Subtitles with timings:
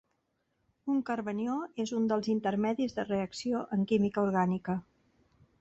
[0.93, 4.81] Un carbanió és un dels intermedis de reacció en química orgànica.